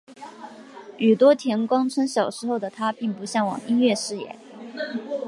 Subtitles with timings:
[0.97, 4.35] 宇多田光称小时候的她并不向往音乐事业。